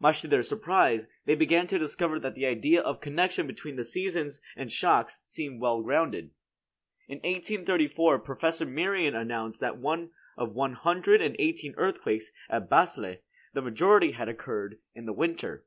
[0.00, 3.84] Much to their surprise, they began to discover that the idea of connection between the
[3.84, 6.30] seasons and shocks seemed well grounded.
[7.08, 9.74] In 1834 Professor Merian announced that
[10.38, 13.16] of one hundred and eighteen earthquakes at Basle,
[13.52, 15.66] the majority had occurred in the winter.